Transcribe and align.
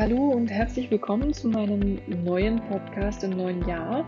Hallo 0.00 0.30
und 0.30 0.50
herzlich 0.50 0.90
willkommen 0.90 1.34
zu 1.34 1.46
meinem 1.46 1.98
neuen 2.24 2.58
Podcast 2.70 3.22
im 3.22 3.32
neuen 3.32 3.68
Jahr. 3.68 4.06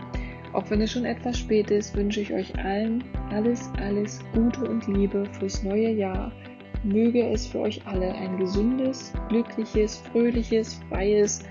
Auch 0.51 0.67
wenn 0.71 0.81
es 0.81 0.91
schon 0.91 1.05
etwas 1.05 1.37
spät 1.37 1.69
ist, 1.69 1.95
wünsche 1.95 2.21
ich 2.21 2.33
euch 2.33 2.51
allen 2.57 3.03
alles, 3.29 3.69
alles 3.77 4.19
Gute 4.33 4.67
und 4.67 4.87
Liebe 4.87 5.23
fürs 5.37 5.61
neue 5.61 5.91
Jahr. 5.91 6.31
Möge 6.83 7.29
es 7.29 7.45
für 7.45 7.59
euch 7.59 7.79
alle 7.85 8.11
ein 8.11 8.39
gesundes, 8.39 9.13
glückliches, 9.29 9.97
fröhliches, 9.97 10.81
freies 10.89 11.43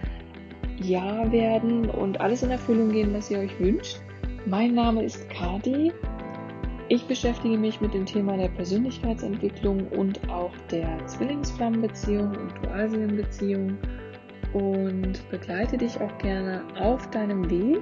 Jahr 0.81 1.31
werden 1.31 1.89
und 1.89 2.21
alles 2.21 2.43
in 2.43 2.51
Erfüllung 2.51 2.91
gehen, 2.91 3.15
was 3.15 3.31
ihr 3.31 3.39
euch 3.39 3.61
wünscht. 3.61 4.01
Mein 4.47 4.75
Name 4.75 5.05
ist 5.05 5.31
Kati. 5.31 5.93
Ich 6.89 7.07
beschäftige 7.07 7.57
mich 7.57 7.81
mit 7.81 7.95
dem 7.95 8.07
Thema 8.07 8.37
der 8.37 8.49
Persönlichkeitsentwicklung 8.49 9.87
und 9.91 10.29
auch 10.29 10.51
der 10.73 11.07
Zwillingsflammenbeziehung 11.07 12.33
und 12.33 12.67
Dualseelenbeziehung 12.67 13.79
und 14.53 15.29
begleite 15.31 15.79
dich 15.79 16.01
auch 16.01 16.17
gerne 16.19 16.63
auf 16.79 17.09
deinem 17.11 17.49
Weg. 17.51 17.81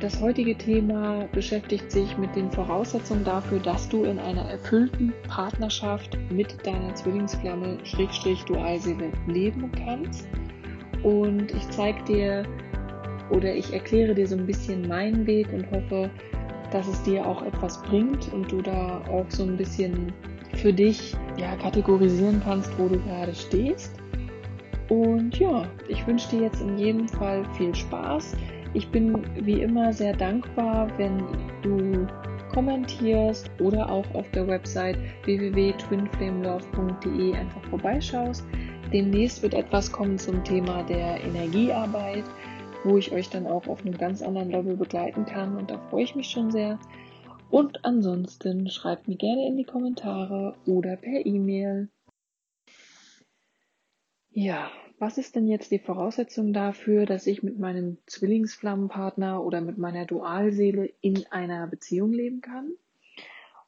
Das 0.00 0.20
heutige 0.20 0.56
Thema 0.56 1.28
beschäftigt 1.32 1.92
sich 1.92 2.18
mit 2.18 2.34
den 2.34 2.50
Voraussetzungen 2.50 3.22
dafür, 3.22 3.60
dass 3.60 3.88
du 3.88 4.02
in 4.02 4.18
einer 4.18 4.42
erfüllten 4.50 5.12
Partnerschaft 5.28 6.18
mit 6.30 6.66
deiner 6.66 6.92
Zwillingsflamme 6.94 7.78
Schrägstrich 7.84 8.42
Dualseele 8.44 9.12
leben 9.28 9.70
kannst. 9.84 10.26
Und 11.04 11.52
ich 11.52 11.68
zeige 11.70 12.02
dir 12.04 12.42
oder 13.30 13.54
ich 13.54 13.72
erkläre 13.72 14.14
dir 14.14 14.26
so 14.26 14.36
ein 14.36 14.46
bisschen 14.46 14.88
meinen 14.88 15.24
Weg 15.26 15.52
und 15.52 15.70
hoffe, 15.70 16.10
dass 16.72 16.88
es 16.88 17.00
dir 17.04 17.24
auch 17.24 17.42
etwas 17.42 17.80
bringt 17.82 18.32
und 18.32 18.50
du 18.50 18.60
da 18.60 19.02
auch 19.08 19.26
so 19.28 19.44
ein 19.44 19.56
bisschen 19.56 20.12
für 20.56 20.72
dich 20.72 21.14
ja, 21.36 21.54
kategorisieren 21.56 22.40
kannst, 22.42 22.76
wo 22.78 22.88
du 22.88 22.98
gerade 23.00 23.34
stehst. 23.34 24.01
Und 24.92 25.38
ja, 25.38 25.66
ich 25.88 26.06
wünsche 26.06 26.28
dir 26.28 26.42
jetzt 26.42 26.60
in 26.60 26.76
jedem 26.76 27.08
Fall 27.08 27.46
viel 27.54 27.74
Spaß. 27.74 28.36
Ich 28.74 28.90
bin 28.90 29.24
wie 29.42 29.62
immer 29.62 29.94
sehr 29.94 30.14
dankbar, 30.14 30.86
wenn 30.98 31.16
du 31.62 32.06
kommentierst 32.52 33.50
oder 33.58 33.90
auch 33.90 34.04
auf 34.14 34.30
der 34.32 34.46
Website 34.46 34.98
www.twinflamelove.de 35.24 37.34
einfach 37.34 37.64
vorbeischaust. 37.70 38.44
Demnächst 38.92 39.42
wird 39.42 39.54
etwas 39.54 39.90
kommen 39.90 40.18
zum 40.18 40.44
Thema 40.44 40.82
der 40.82 41.24
Energiearbeit, 41.24 42.24
wo 42.84 42.98
ich 42.98 43.12
euch 43.12 43.30
dann 43.30 43.46
auch 43.46 43.66
auf 43.68 43.80
einem 43.80 43.96
ganz 43.96 44.20
anderen 44.20 44.50
Level 44.50 44.76
begleiten 44.76 45.24
kann 45.24 45.56
und 45.56 45.70
da 45.70 45.78
freue 45.88 46.04
ich 46.04 46.14
mich 46.14 46.28
schon 46.28 46.50
sehr. 46.50 46.78
Und 47.48 47.82
ansonsten 47.82 48.68
schreibt 48.68 49.08
mir 49.08 49.16
gerne 49.16 49.46
in 49.46 49.56
die 49.56 49.64
Kommentare 49.64 50.54
oder 50.66 50.96
per 50.96 51.24
E-Mail. 51.24 51.88
Ja, 54.34 54.70
was 54.98 55.18
ist 55.18 55.36
denn 55.36 55.46
jetzt 55.46 55.70
die 55.72 55.78
Voraussetzung 55.78 56.52
dafür, 56.52 57.06
dass 57.06 57.26
ich 57.26 57.42
mit 57.42 57.58
meinem 57.58 57.98
Zwillingsflammenpartner 58.06 59.44
oder 59.44 59.60
mit 59.60 59.76
meiner 59.76 60.06
Dualseele 60.06 60.90
in 61.00 61.26
einer 61.30 61.66
Beziehung 61.66 62.12
leben 62.12 62.40
kann? 62.40 62.72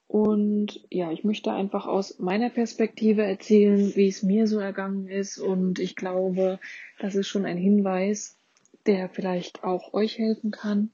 Und 0.06 0.86
ja, 0.90 1.10
ich 1.10 1.24
möchte 1.24 1.52
einfach 1.52 1.86
aus 1.86 2.18
meiner 2.18 2.48
Perspektive 2.48 3.24
erzählen, 3.24 3.94
wie 3.96 4.08
es 4.08 4.22
mir 4.22 4.46
so 4.46 4.58
ergangen 4.58 5.08
ist. 5.08 5.38
Und 5.38 5.80
ich 5.80 5.96
glaube, 5.96 6.60
das 6.98 7.14
ist 7.14 7.26
schon 7.26 7.46
ein 7.46 7.58
Hinweis, 7.58 8.38
der 8.86 9.08
vielleicht 9.08 9.64
auch 9.64 9.92
euch 9.92 10.18
helfen 10.18 10.50
kann. 10.50 10.92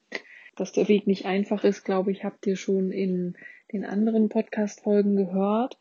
Dass 0.56 0.72
der 0.72 0.88
Weg 0.88 1.06
nicht 1.06 1.26
einfach 1.26 1.64
ist, 1.64 1.84
glaube 1.84 2.12
ich, 2.12 2.24
habt 2.24 2.46
ihr 2.46 2.56
schon 2.56 2.90
in 2.90 3.36
den 3.72 3.84
anderen 3.84 4.28
Podcast-Folgen 4.28 5.16
gehört. 5.16 5.78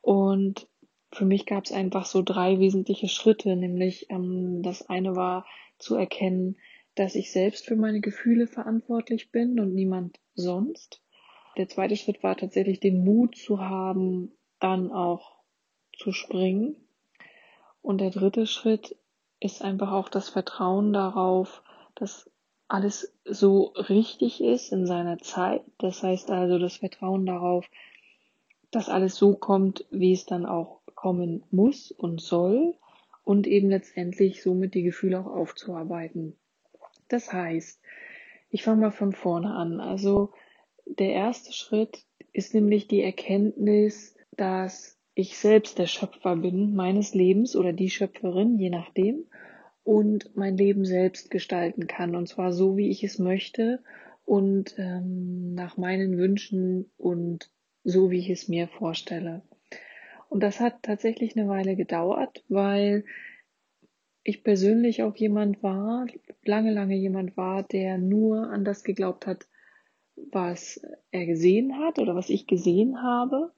Und 0.00 0.66
für 1.12 1.24
mich 1.26 1.46
gab 1.46 1.64
es 1.64 1.72
einfach 1.72 2.06
so 2.06 2.22
drei 2.22 2.58
wesentliche 2.58 3.08
Schritte, 3.08 3.54
nämlich 3.54 4.10
ähm, 4.10 4.62
das 4.62 4.88
eine 4.88 5.14
war 5.14 5.46
zu 5.78 5.94
erkennen, 5.94 6.56
dass 6.94 7.14
ich 7.14 7.32
selbst 7.32 7.66
für 7.66 7.76
meine 7.76 8.00
Gefühle 8.00 8.46
verantwortlich 8.46 9.30
bin 9.30 9.60
und 9.60 9.74
niemand 9.74 10.18
sonst. 10.34 11.02
Der 11.56 11.68
zweite 11.68 11.96
Schritt 11.96 12.22
war 12.22 12.36
tatsächlich 12.36 12.80
den 12.80 13.04
Mut 13.04 13.36
zu 13.36 13.60
haben, 13.60 14.32
dann 14.58 14.90
auch 14.90 15.38
zu 15.96 16.12
springen. 16.12 16.76
Und 17.82 18.00
der 18.00 18.10
dritte 18.10 18.46
Schritt 18.46 18.96
ist 19.40 19.62
einfach 19.62 19.92
auch 19.92 20.08
das 20.08 20.28
Vertrauen 20.28 20.92
darauf, 20.92 21.62
dass 21.94 22.30
alles 22.68 23.14
so 23.24 23.74
richtig 23.76 24.40
ist 24.42 24.72
in 24.72 24.86
seiner 24.86 25.18
Zeit. 25.18 25.62
Das 25.78 26.02
heißt 26.02 26.30
also 26.30 26.58
das 26.58 26.76
Vertrauen 26.76 27.26
darauf, 27.26 27.66
dass 28.70 28.88
alles 28.88 29.16
so 29.16 29.34
kommt, 29.34 29.84
wie 29.90 30.12
es 30.12 30.24
dann 30.24 30.46
auch 30.46 30.81
kommen 31.02 31.42
muss 31.50 31.90
und 31.90 32.20
soll 32.20 32.76
und 33.24 33.48
eben 33.48 33.70
letztendlich 33.70 34.40
somit 34.40 34.74
die 34.74 34.84
Gefühle 34.84 35.18
auch 35.18 35.26
aufzuarbeiten. 35.26 36.36
Das 37.08 37.32
heißt, 37.32 37.80
ich 38.50 38.62
fange 38.62 38.82
mal 38.82 38.92
von 38.92 39.12
vorne 39.12 39.52
an. 39.52 39.80
Also 39.80 40.30
der 40.86 41.10
erste 41.10 41.52
Schritt 41.52 42.04
ist 42.32 42.54
nämlich 42.54 42.86
die 42.86 43.02
Erkenntnis, 43.02 44.14
dass 44.36 44.96
ich 45.14 45.36
selbst 45.36 45.80
der 45.80 45.88
Schöpfer 45.88 46.36
bin 46.36 46.72
meines 46.76 47.14
Lebens 47.14 47.56
oder 47.56 47.72
die 47.72 47.90
Schöpferin, 47.90 48.56
je 48.56 48.70
nachdem, 48.70 49.26
und 49.82 50.36
mein 50.36 50.56
Leben 50.56 50.84
selbst 50.84 51.32
gestalten 51.32 51.88
kann. 51.88 52.14
Und 52.14 52.28
zwar 52.28 52.52
so, 52.52 52.76
wie 52.76 52.90
ich 52.90 53.02
es 53.02 53.18
möchte 53.18 53.82
und 54.24 54.76
ähm, 54.78 55.54
nach 55.54 55.76
meinen 55.76 56.16
Wünschen 56.16 56.92
und 56.96 57.50
so, 57.82 58.12
wie 58.12 58.20
ich 58.20 58.30
es 58.30 58.46
mir 58.46 58.68
vorstelle. 58.68 59.42
Und 60.32 60.40
das 60.40 60.60
hat 60.60 60.82
tatsächlich 60.82 61.36
eine 61.36 61.46
Weile 61.46 61.76
gedauert, 61.76 62.42
weil 62.48 63.04
ich 64.24 64.42
persönlich 64.42 65.02
auch 65.02 65.14
jemand 65.14 65.62
war, 65.62 66.06
lange, 66.42 66.72
lange 66.72 66.96
jemand 66.96 67.36
war, 67.36 67.64
der 67.64 67.98
nur 67.98 68.48
an 68.48 68.64
das 68.64 68.82
geglaubt 68.82 69.26
hat, 69.26 69.46
was 70.16 70.80
er 71.10 71.26
gesehen 71.26 71.78
hat 71.78 71.98
oder 71.98 72.14
was 72.14 72.30
ich 72.30 72.46
gesehen 72.46 73.02
habe. 73.02 73.52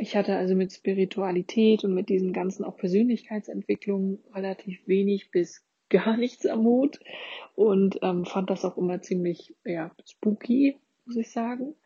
Ich 0.00 0.16
hatte 0.16 0.34
also 0.34 0.56
mit 0.56 0.72
Spiritualität 0.72 1.84
und 1.84 1.94
mit 1.94 2.08
diesen 2.08 2.32
ganzen 2.32 2.64
auch 2.64 2.76
Persönlichkeitsentwicklungen 2.76 4.18
relativ 4.34 4.84
wenig 4.88 5.30
bis 5.30 5.64
gar 5.90 6.16
nichts 6.16 6.44
am 6.44 6.64
Hut 6.64 6.98
und 7.54 8.00
ähm, 8.02 8.24
fand 8.24 8.50
das 8.50 8.64
auch 8.64 8.76
immer 8.76 9.00
ziemlich 9.00 9.54
ja, 9.64 9.94
spooky, 10.04 10.76
muss 11.06 11.14
ich 11.14 11.30
sagen 11.30 11.76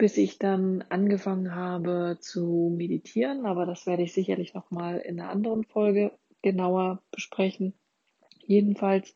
bis 0.00 0.16
ich 0.16 0.38
dann 0.38 0.82
angefangen 0.88 1.54
habe 1.54 2.16
zu 2.20 2.74
meditieren, 2.74 3.44
aber 3.44 3.66
das 3.66 3.84
werde 3.84 4.02
ich 4.02 4.14
sicherlich 4.14 4.54
nochmal 4.54 4.96
in 4.96 5.20
einer 5.20 5.28
anderen 5.28 5.62
Folge 5.62 6.12
genauer 6.40 7.02
besprechen. 7.10 7.74
Jedenfalls 8.46 9.14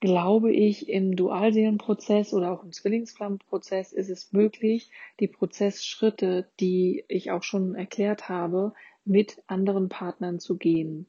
glaube 0.00 0.52
ich, 0.52 0.88
im 0.88 1.16
Dualseelenprozess 1.16 2.32
oder 2.32 2.52
auch 2.52 2.64
im 2.64 2.72
Zwillingsflammenprozess 2.72 3.92
ist 3.92 4.08
es 4.08 4.32
möglich, 4.32 4.90
die 5.20 5.28
Prozessschritte, 5.28 6.48
die 6.60 7.04
ich 7.08 7.30
auch 7.30 7.42
schon 7.42 7.74
erklärt 7.74 8.30
habe, 8.30 8.72
mit 9.04 9.42
anderen 9.48 9.90
Partnern 9.90 10.40
zu 10.40 10.56
gehen. 10.56 11.06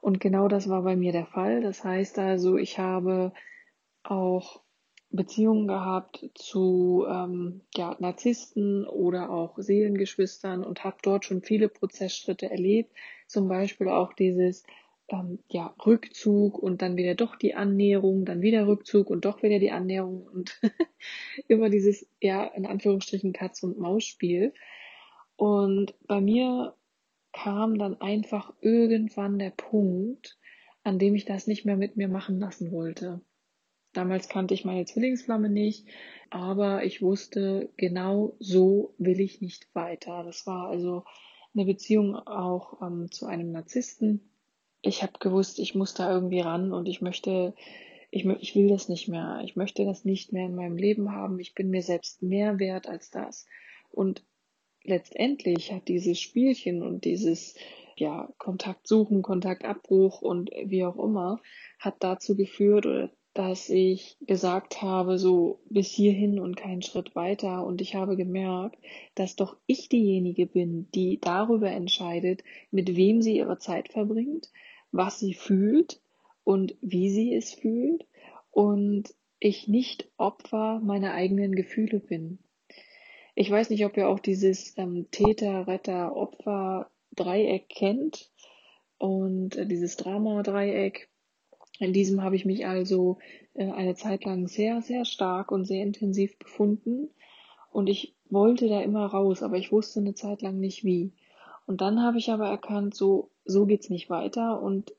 Und 0.00 0.18
genau 0.18 0.48
das 0.48 0.68
war 0.68 0.82
bei 0.82 0.96
mir 0.96 1.12
der 1.12 1.26
Fall. 1.26 1.60
Das 1.60 1.84
heißt 1.84 2.18
also, 2.18 2.56
ich 2.56 2.80
habe 2.80 3.32
auch 4.02 4.62
Beziehungen 5.10 5.66
gehabt 5.66 6.30
zu 6.34 7.04
ähm, 7.08 7.62
ja, 7.76 7.96
Narzissten 7.98 8.86
oder 8.86 9.30
auch 9.30 9.58
Seelengeschwistern 9.58 10.62
und 10.64 10.84
habe 10.84 10.98
dort 11.02 11.24
schon 11.24 11.42
viele 11.42 11.68
Prozessschritte 11.68 12.50
erlebt. 12.50 12.92
Zum 13.26 13.48
Beispiel 13.48 13.88
auch 13.88 14.12
dieses 14.12 14.64
ähm, 15.08 15.40
ja, 15.48 15.74
Rückzug 15.84 16.58
und 16.58 16.82
dann 16.82 16.96
wieder 16.96 17.16
doch 17.16 17.34
die 17.34 17.54
Annäherung, 17.54 18.24
dann 18.24 18.40
wieder 18.40 18.68
Rückzug 18.68 19.10
und 19.10 19.24
doch 19.24 19.42
wieder 19.42 19.58
die 19.58 19.72
Annäherung 19.72 20.26
und 20.26 20.60
immer 21.48 21.70
dieses, 21.70 22.06
ja, 22.20 22.44
in 22.44 22.66
Anführungsstrichen 22.66 23.32
Katz- 23.32 23.64
und 23.64 23.78
Maus-Spiel. 23.78 24.54
Und 25.36 25.94
bei 26.06 26.20
mir 26.20 26.74
kam 27.32 27.78
dann 27.78 28.00
einfach 28.00 28.52
irgendwann 28.60 29.38
der 29.38 29.50
Punkt, 29.50 30.38
an 30.84 30.98
dem 30.98 31.14
ich 31.14 31.24
das 31.24 31.46
nicht 31.46 31.64
mehr 31.64 31.76
mit 31.76 31.96
mir 31.96 32.08
machen 32.08 32.38
lassen 32.38 32.70
wollte. 32.70 33.20
Damals 33.92 34.28
kannte 34.28 34.54
ich 34.54 34.64
meine 34.64 34.84
Zwillingsflamme 34.84 35.48
nicht, 35.48 35.86
aber 36.30 36.84
ich 36.84 37.02
wusste, 37.02 37.70
genau 37.76 38.36
so 38.38 38.94
will 38.98 39.20
ich 39.20 39.40
nicht 39.40 39.68
weiter. 39.74 40.22
Das 40.22 40.46
war 40.46 40.68
also 40.68 41.04
eine 41.54 41.64
Beziehung 41.64 42.14
auch 42.14 42.80
ähm, 42.82 43.10
zu 43.10 43.26
einem 43.26 43.50
Narzissten. 43.50 44.30
Ich 44.82 45.02
habe 45.02 45.14
gewusst, 45.18 45.58
ich 45.58 45.74
muss 45.74 45.94
da 45.94 46.12
irgendwie 46.12 46.40
ran 46.40 46.72
und 46.72 46.86
ich 46.86 47.00
möchte, 47.00 47.54
ich, 48.10 48.24
ich 48.24 48.54
will 48.54 48.68
das 48.68 48.88
nicht 48.88 49.08
mehr. 49.08 49.40
Ich 49.44 49.56
möchte 49.56 49.84
das 49.84 50.04
nicht 50.04 50.32
mehr 50.32 50.46
in 50.46 50.54
meinem 50.54 50.76
Leben 50.76 51.12
haben. 51.12 51.40
Ich 51.40 51.54
bin 51.54 51.70
mir 51.70 51.82
selbst 51.82 52.22
mehr 52.22 52.60
wert 52.60 52.88
als 52.88 53.10
das. 53.10 53.46
Und 53.90 54.22
letztendlich 54.84 55.72
hat 55.72 55.88
dieses 55.88 56.20
Spielchen 56.20 56.82
und 56.82 57.04
dieses 57.04 57.56
ja, 57.96 58.32
Kontakt 58.38 58.86
suchen, 58.86 59.22
Kontaktabbruch 59.22 60.22
und 60.22 60.50
wie 60.64 60.84
auch 60.84 60.96
immer, 60.96 61.40
hat 61.78 61.96
dazu 61.98 62.36
geführt 62.36 62.86
oder 62.86 63.10
dass 63.34 63.68
ich 63.68 64.16
gesagt 64.20 64.82
habe, 64.82 65.18
so 65.18 65.60
bis 65.68 65.88
hierhin 65.88 66.40
und 66.40 66.56
keinen 66.56 66.82
Schritt 66.82 67.14
weiter. 67.14 67.64
Und 67.64 67.80
ich 67.80 67.94
habe 67.94 68.16
gemerkt, 68.16 68.76
dass 69.14 69.36
doch 69.36 69.56
ich 69.66 69.88
diejenige 69.88 70.46
bin, 70.46 70.88
die 70.94 71.20
darüber 71.20 71.70
entscheidet, 71.70 72.42
mit 72.70 72.96
wem 72.96 73.22
sie 73.22 73.36
ihre 73.36 73.58
Zeit 73.58 73.88
verbringt, 73.88 74.50
was 74.90 75.20
sie 75.20 75.34
fühlt 75.34 76.00
und 76.44 76.76
wie 76.80 77.10
sie 77.10 77.34
es 77.34 77.52
fühlt 77.54 78.04
und 78.50 79.14
ich 79.38 79.68
nicht 79.68 80.10
Opfer 80.16 80.80
meiner 80.80 81.14
eigenen 81.14 81.54
Gefühle 81.54 82.00
bin. 82.00 82.38
Ich 83.34 83.50
weiß 83.50 83.70
nicht, 83.70 83.84
ob 83.86 83.96
ihr 83.96 84.08
auch 84.08 84.18
dieses 84.20 84.76
ähm, 84.76 85.06
Täter, 85.10 85.66
Retter, 85.66 86.16
Opfer 86.16 86.90
Dreieck 87.14 87.68
kennt 87.68 88.30
und 88.98 89.56
äh, 89.56 89.66
dieses 89.66 89.96
Drama-Dreieck. 89.96 91.08
In 91.80 91.92
diesem 91.94 92.22
habe 92.22 92.36
ich 92.36 92.44
mich 92.44 92.66
also 92.66 93.18
äh, 93.54 93.70
eine 93.70 93.94
Zeit 93.94 94.24
lang 94.24 94.46
sehr, 94.46 94.82
sehr 94.82 95.04
stark 95.04 95.50
und 95.50 95.64
sehr 95.64 95.82
intensiv 95.82 96.38
befunden 96.38 97.08
und 97.72 97.88
ich 97.88 98.14
wollte 98.28 98.68
da 98.68 98.80
immer 98.80 99.06
raus, 99.06 99.42
aber 99.42 99.56
ich 99.56 99.72
wusste 99.72 100.00
eine 100.00 100.14
Zeit 100.14 100.42
lang 100.42 100.60
nicht 100.60 100.84
wie. 100.84 101.12
Und 101.66 101.80
dann 101.80 102.02
habe 102.02 102.18
ich 102.18 102.30
aber 102.30 102.48
erkannt, 102.48 102.94
so, 102.94 103.30
so 103.44 103.66
geht's 103.66 103.90
nicht 103.90 104.10
weiter 104.10 104.62
und 104.62 104.94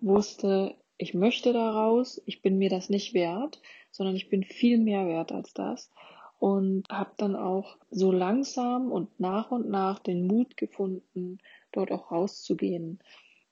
wusste, 0.00 0.74
ich 0.98 1.14
möchte 1.14 1.52
da 1.52 1.70
raus, 1.70 2.20
ich 2.26 2.42
bin 2.42 2.58
mir 2.58 2.68
das 2.68 2.90
nicht 2.90 3.14
wert, 3.14 3.60
sondern 3.90 4.14
ich 4.14 4.28
bin 4.28 4.44
viel 4.44 4.78
mehr 4.78 5.06
wert 5.06 5.32
als 5.32 5.54
das 5.54 5.90
und 6.38 6.88
habe 6.90 7.12
dann 7.16 7.36
auch 7.36 7.78
so 7.90 8.12
langsam 8.12 8.92
und 8.92 9.18
nach 9.18 9.50
und 9.50 9.68
nach 9.68 9.98
den 9.98 10.26
Mut 10.26 10.56
gefunden, 10.56 11.38
dort 11.72 11.90
auch 11.90 12.10
rauszugehen. 12.10 13.00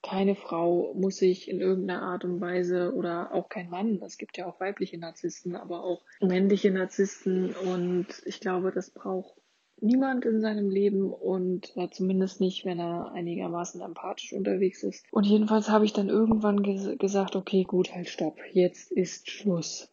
Keine 0.09 0.37
Frau 0.37 0.95
muss 0.95 1.17
sich 1.17 1.51
in 1.51 1.61
irgendeiner 1.61 2.03
Art 2.03 2.25
und 2.25 2.41
Weise 2.41 2.95
oder 2.95 3.35
auch 3.35 3.49
kein 3.49 3.69
Mann, 3.69 4.01
es 4.05 4.19
gibt 4.19 4.39
ja 4.39 4.47
auch 4.47 4.61
weibliche 4.61 4.99
Narzissten, 4.99 5.57
aber 5.57 5.83
auch 5.83 6.03
männliche 6.21 6.71
Narzissten 6.71 7.53
und 7.55 8.07
ich 8.25 8.39
glaube, 8.39 8.71
das 8.71 8.91
braucht 8.91 9.35
niemand 9.81 10.25
in 10.25 10.41
seinem 10.41 10.71
Leben 10.71 11.13
und 11.13 11.77
äh, 11.77 11.89
zumindest 11.91 12.41
nicht, 12.41 12.65
wenn 12.65 12.79
er 12.79 13.13
einigermaßen 13.13 13.81
empathisch 13.81 14.33
unterwegs 14.33 14.83
ist. 14.83 15.05
Und 15.11 15.27
jedenfalls 15.27 15.69
habe 15.69 15.85
ich 15.85 15.93
dann 15.93 16.09
irgendwann 16.09 16.63
ges 16.63 16.97
gesagt, 16.99 17.37
okay, 17.37 17.65
gut, 17.65 17.93
halt 17.95 18.09
stopp, 18.09 18.39
jetzt 18.53 18.93
ist 18.93 19.31
Schluss. 19.31 19.93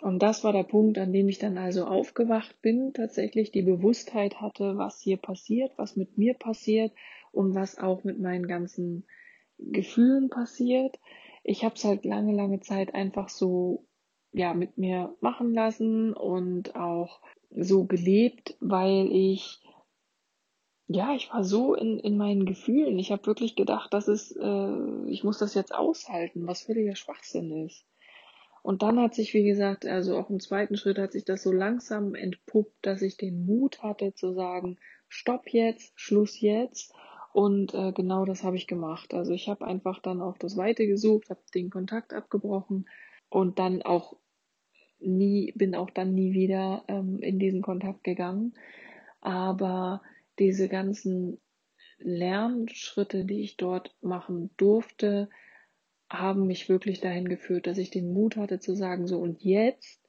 Und 0.00 0.22
das 0.22 0.44
war 0.44 0.52
der 0.52 0.64
Punkt, 0.64 0.98
an 0.98 1.12
dem 1.12 1.28
ich 1.28 1.38
dann 1.38 1.56
also 1.56 1.86
aufgewacht 1.86 2.60
bin, 2.62 2.92
tatsächlich 2.92 3.52
die 3.52 3.62
Bewusstheit 3.62 4.40
hatte, 4.40 4.76
was 4.76 5.00
hier 5.00 5.16
passiert, 5.16 5.72
was 5.76 5.96
mit 5.96 6.18
mir 6.18 6.34
passiert 6.34 6.92
und 7.32 7.54
was 7.54 7.78
auch 7.78 8.04
mit 8.04 8.20
meinen 8.20 8.46
ganzen 8.46 9.04
Gefühlen 9.58 10.30
passiert. 10.30 10.98
Ich 11.42 11.64
habe 11.64 11.74
es 11.74 11.84
halt 11.84 12.04
lange, 12.04 12.34
lange 12.34 12.60
Zeit 12.60 12.94
einfach 12.94 13.28
so 13.28 13.86
ja 14.32 14.54
mit 14.54 14.78
mir 14.78 15.14
machen 15.20 15.54
lassen 15.54 16.12
und 16.12 16.74
auch 16.74 17.20
so 17.50 17.84
gelebt, 17.84 18.56
weil 18.60 19.08
ich 19.12 19.60
ja, 20.86 21.14
ich 21.14 21.32
war 21.32 21.44
so 21.44 21.74
in, 21.74 21.98
in 21.98 22.16
meinen 22.16 22.44
Gefühlen. 22.44 22.98
Ich 22.98 23.10
habe 23.10 23.26
wirklich 23.26 23.56
gedacht, 23.56 23.94
dass 23.94 24.06
es, 24.06 24.32
äh, 24.32 25.08
ich 25.08 25.24
muss 25.24 25.38
das 25.38 25.54
jetzt 25.54 25.74
aushalten, 25.74 26.46
was 26.46 26.62
völliger 26.62 26.94
Schwachsinn 26.94 27.66
ist. 27.66 27.86
Und 28.62 28.82
dann 28.82 28.98
hat 28.98 29.14
sich, 29.14 29.34
wie 29.34 29.44
gesagt, 29.44 29.86
also 29.86 30.16
auch 30.16 30.30
im 30.30 30.40
zweiten 30.40 30.76
Schritt 30.76 30.98
hat 30.98 31.12
sich 31.12 31.24
das 31.24 31.42
so 31.42 31.52
langsam 31.52 32.14
entpuppt, 32.14 32.74
dass 32.82 33.02
ich 33.02 33.16
den 33.16 33.44
Mut 33.44 33.82
hatte 33.82 34.14
zu 34.14 34.32
sagen, 34.32 34.78
stopp 35.08 35.48
jetzt, 35.48 35.92
Schluss 35.96 36.40
jetzt. 36.40 36.94
Und 37.34 37.74
äh, 37.74 37.90
genau 37.90 38.24
das 38.24 38.44
habe 38.44 38.54
ich 38.54 38.68
gemacht. 38.68 39.12
Also 39.12 39.32
ich 39.32 39.48
habe 39.48 39.66
einfach 39.66 39.98
dann 39.98 40.22
auch 40.22 40.38
das 40.38 40.56
Weite 40.56 40.86
gesucht, 40.86 41.30
habe 41.30 41.40
den 41.52 41.68
Kontakt 41.68 42.14
abgebrochen 42.14 42.88
und 43.28 43.58
dann 43.58 43.82
auch 43.82 44.16
nie, 45.00 45.50
bin 45.56 45.74
auch 45.74 45.90
dann 45.90 46.14
nie 46.14 46.32
wieder 46.32 46.84
ähm, 46.86 47.18
in 47.18 47.40
diesen 47.40 47.60
Kontakt 47.60 48.04
gegangen. 48.04 48.54
Aber 49.20 50.00
diese 50.38 50.68
ganzen 50.68 51.40
Lernschritte, 51.98 53.24
die 53.24 53.40
ich 53.40 53.56
dort 53.56 53.96
machen 54.00 54.50
durfte, 54.56 55.28
haben 56.08 56.46
mich 56.46 56.68
wirklich 56.68 57.00
dahin 57.00 57.26
geführt, 57.26 57.66
dass 57.66 57.78
ich 57.78 57.90
den 57.90 58.12
Mut 58.12 58.36
hatte 58.36 58.60
zu 58.60 58.76
sagen, 58.76 59.08
so 59.08 59.18
und 59.18 59.42
jetzt 59.42 60.00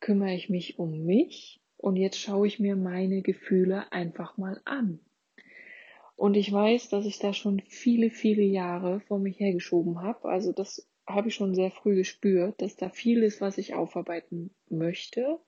kümmere 0.00 0.32
ich 0.32 0.48
mich 0.48 0.78
um 0.78 1.04
mich 1.04 1.60
und 1.76 1.96
jetzt 1.96 2.18
schaue 2.18 2.46
ich 2.46 2.58
mir 2.58 2.74
meine 2.74 3.20
Gefühle 3.20 3.92
einfach 3.92 4.38
mal 4.38 4.62
an. 4.64 5.00
Und 6.16 6.36
ich 6.36 6.52
weiß, 6.52 6.88
dass 6.88 7.06
ich 7.06 7.18
da 7.18 7.32
schon 7.32 7.60
viele, 7.66 8.10
viele 8.10 8.42
Jahre 8.42 9.00
vor 9.00 9.18
mich 9.18 9.40
hergeschoben 9.40 10.00
habe. 10.02 10.28
Also 10.28 10.52
das 10.52 10.88
habe 11.06 11.28
ich 11.28 11.34
schon 11.34 11.54
sehr 11.54 11.70
früh 11.70 11.96
gespürt, 11.96 12.62
dass 12.62 12.76
da 12.76 12.88
viel 12.88 13.22
ist, 13.22 13.40
was 13.40 13.58
ich 13.58 13.74
aufarbeiten 13.74 14.54
möchte. 14.68 15.38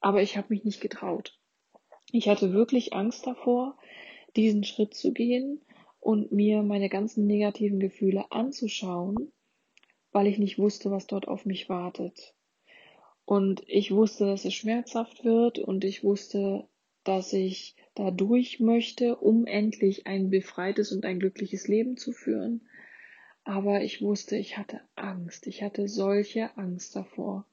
Aber 0.00 0.22
ich 0.22 0.36
habe 0.36 0.48
mich 0.50 0.64
nicht 0.64 0.80
getraut. 0.80 1.38
Ich 2.12 2.28
hatte 2.28 2.52
wirklich 2.52 2.92
Angst 2.92 3.26
davor, 3.26 3.76
diesen 4.36 4.64
Schritt 4.64 4.94
zu 4.94 5.12
gehen 5.12 5.60
und 5.98 6.30
mir 6.30 6.62
meine 6.62 6.88
ganzen 6.88 7.26
negativen 7.26 7.80
Gefühle 7.80 8.30
anzuschauen, 8.30 9.32
weil 10.12 10.26
ich 10.26 10.38
nicht 10.38 10.58
wusste, 10.58 10.90
was 10.90 11.06
dort 11.06 11.26
auf 11.26 11.46
mich 11.46 11.68
wartet. 11.68 12.34
Und 13.24 13.64
ich 13.66 13.90
wusste, 13.90 14.26
dass 14.26 14.44
es 14.44 14.54
schmerzhaft 14.54 15.24
wird 15.24 15.58
und 15.58 15.84
ich 15.84 16.04
wusste, 16.04 16.68
dass 17.02 17.32
ich 17.32 17.74
da 17.96 18.10
durch 18.10 18.60
möchte, 18.60 19.16
um 19.16 19.46
endlich 19.46 20.06
ein 20.06 20.30
befreites 20.30 20.92
und 20.92 21.04
ein 21.04 21.18
glückliches 21.18 21.66
Leben 21.66 21.96
zu 21.96 22.12
führen. 22.12 22.68
Aber 23.42 23.82
ich 23.82 24.02
wusste, 24.02 24.36
ich 24.36 24.58
hatte 24.58 24.80
Angst. 24.94 25.46
Ich 25.46 25.62
hatte 25.62 25.88
solche 25.88 26.56
Angst 26.56 26.94
davor. 26.94 27.46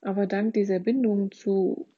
Aber 0.00 0.26
dank 0.26 0.54
dieser 0.54 0.80
Bindung 0.80 1.32
zu 1.32 1.88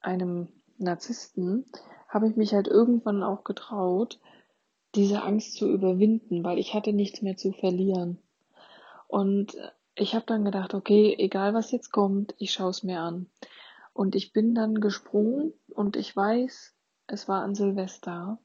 einem 0.00 0.48
Narzissten 0.78 1.66
habe 2.08 2.28
ich 2.28 2.36
mich 2.36 2.54
halt 2.54 2.68
irgendwann 2.68 3.22
auch 3.22 3.44
getraut, 3.44 4.20
diese 4.94 5.22
Angst 5.22 5.54
zu 5.54 5.70
überwinden, 5.70 6.44
weil 6.44 6.58
ich 6.58 6.74
hatte 6.74 6.92
nichts 6.92 7.20
mehr 7.22 7.36
zu 7.36 7.52
verlieren. 7.52 8.18
Und 9.08 9.56
ich 9.94 10.14
habe 10.14 10.24
dann 10.26 10.44
gedacht, 10.44 10.74
okay, 10.74 11.14
egal 11.18 11.54
was 11.54 11.72
jetzt 11.72 11.90
kommt, 11.90 12.34
ich 12.38 12.52
schaue 12.52 12.70
es 12.70 12.82
mir 12.82 13.00
an. 13.00 13.26
Und 13.96 14.14
ich 14.14 14.34
bin 14.34 14.54
dann 14.54 14.74
gesprungen 14.74 15.54
und 15.68 15.96
ich 15.96 16.14
weiß, 16.14 16.74
es 17.06 17.28
war 17.28 17.42
an 17.42 17.54
Silvester. 17.54 18.38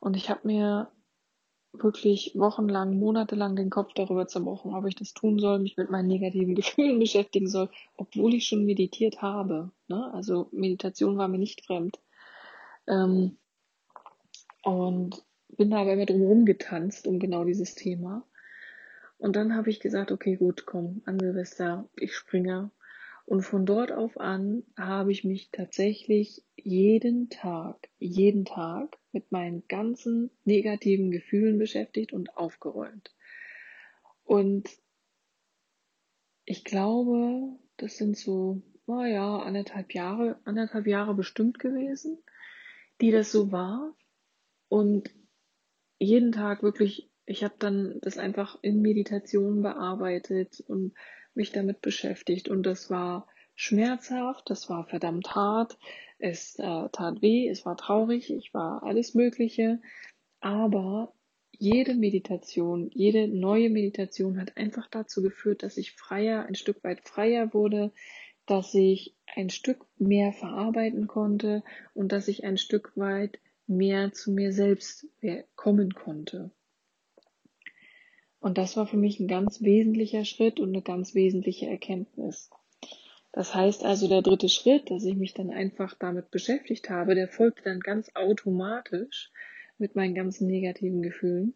Und 0.00 0.16
ich 0.16 0.30
habe 0.30 0.40
mir 0.46 0.90
wirklich 1.72 2.32
wochenlang, 2.34 2.98
monatelang 2.98 3.56
den 3.56 3.68
Kopf 3.68 3.92
darüber 3.94 4.26
zerbrochen, 4.26 4.74
ob 4.74 4.86
ich 4.86 4.94
das 4.94 5.12
tun 5.12 5.38
soll, 5.38 5.58
mich 5.58 5.76
mit 5.76 5.90
meinen 5.90 6.08
negativen 6.08 6.54
Gefühlen 6.54 6.98
beschäftigen 6.98 7.46
soll, 7.46 7.68
obwohl 7.98 8.32
ich 8.32 8.46
schon 8.46 8.64
meditiert 8.64 9.20
habe. 9.20 9.70
Ne? 9.86 10.10
Also 10.14 10.48
Meditation 10.50 11.18
war 11.18 11.28
mir 11.28 11.36
nicht 11.38 11.66
fremd. 11.66 11.98
Ähm, 12.86 13.36
und 14.62 15.22
bin 15.58 15.68
da 15.68 15.82
aber 15.82 15.92
immer 15.92 16.06
drum 16.06 16.46
getanzt 16.46 17.06
um 17.06 17.18
genau 17.18 17.44
dieses 17.44 17.74
Thema. 17.74 18.26
Und 19.18 19.36
dann 19.36 19.54
habe 19.54 19.68
ich 19.68 19.78
gesagt, 19.78 20.10
okay, 20.10 20.36
gut, 20.36 20.64
komm, 20.64 21.02
an 21.04 21.20
Silvester, 21.20 21.86
ich 21.96 22.14
springe. 22.14 22.70
Und 23.26 23.42
von 23.42 23.64
dort 23.64 23.90
auf 23.90 24.20
an 24.20 24.64
habe 24.76 25.10
ich 25.10 25.24
mich 25.24 25.50
tatsächlich 25.50 26.44
jeden 26.56 27.30
Tag, 27.30 27.88
jeden 27.98 28.44
Tag 28.44 28.98
mit 29.12 29.32
meinen 29.32 29.66
ganzen 29.66 30.30
negativen 30.44 31.10
Gefühlen 31.10 31.58
beschäftigt 31.58 32.12
und 32.12 32.36
aufgeräumt. 32.36 33.14
Und 34.24 34.68
ich 36.44 36.64
glaube, 36.64 37.58
das 37.78 37.96
sind 37.96 38.16
so, 38.18 38.62
naja, 38.86 39.38
anderthalb 39.38 39.94
Jahre, 39.94 40.38
anderthalb 40.44 40.86
Jahre 40.86 41.14
bestimmt 41.14 41.58
gewesen, 41.58 42.22
die 43.00 43.10
das 43.10 43.32
so 43.32 43.50
war. 43.50 43.96
Und 44.68 45.10
jeden 45.98 46.32
Tag 46.32 46.62
wirklich, 46.62 47.10
ich 47.24 47.42
habe 47.42 47.54
dann 47.58 47.98
das 48.02 48.18
einfach 48.18 48.58
in 48.60 48.82
Meditation 48.82 49.62
bearbeitet 49.62 50.60
und 50.66 50.94
mich 51.36 51.52
damit 51.52 51.80
beschäftigt. 51.80 52.48
Und 52.48 52.64
das 52.64 52.90
war 52.90 53.26
schmerzhaft, 53.54 54.50
das 54.50 54.68
war 54.68 54.84
verdammt 54.84 55.34
hart, 55.34 55.78
es 56.18 56.58
äh, 56.58 56.88
tat 56.90 57.22
weh, 57.22 57.48
es 57.48 57.64
war 57.64 57.76
traurig, 57.76 58.32
ich 58.32 58.52
war 58.54 58.82
alles 58.82 59.14
Mögliche. 59.14 59.80
Aber 60.40 61.12
jede 61.50 61.94
Meditation, 61.94 62.90
jede 62.92 63.28
neue 63.28 63.70
Meditation 63.70 64.40
hat 64.40 64.56
einfach 64.56 64.88
dazu 64.88 65.22
geführt, 65.22 65.62
dass 65.62 65.76
ich 65.76 65.92
freier, 65.92 66.46
ein 66.46 66.54
Stück 66.54 66.82
weit 66.82 67.06
freier 67.08 67.54
wurde, 67.54 67.92
dass 68.46 68.74
ich 68.74 69.14
ein 69.34 69.50
Stück 69.50 69.86
mehr 69.98 70.32
verarbeiten 70.32 71.06
konnte 71.06 71.62
und 71.94 72.12
dass 72.12 72.28
ich 72.28 72.44
ein 72.44 72.58
Stück 72.58 72.92
weit 72.96 73.38
mehr 73.66 74.12
zu 74.12 74.32
mir 74.32 74.52
selbst 74.52 75.06
kommen 75.56 75.94
konnte. 75.94 76.50
Und 78.44 78.58
das 78.58 78.76
war 78.76 78.86
für 78.86 78.98
mich 78.98 79.20
ein 79.20 79.26
ganz 79.26 79.62
wesentlicher 79.62 80.26
Schritt 80.26 80.60
und 80.60 80.68
eine 80.68 80.82
ganz 80.82 81.14
wesentliche 81.14 81.66
Erkenntnis. 81.66 82.50
Das 83.32 83.54
heißt 83.54 83.86
also, 83.86 84.06
der 84.06 84.20
dritte 84.20 84.50
Schritt, 84.50 84.90
dass 84.90 85.02
ich 85.06 85.16
mich 85.16 85.32
dann 85.32 85.48
einfach 85.48 85.94
damit 85.98 86.30
beschäftigt 86.30 86.90
habe, 86.90 87.14
der 87.14 87.26
folgte 87.26 87.62
dann 87.62 87.80
ganz 87.80 88.10
automatisch 88.14 89.30
mit 89.78 89.96
meinen 89.96 90.14
ganzen 90.14 90.46
negativen 90.46 91.00
Gefühlen. 91.00 91.54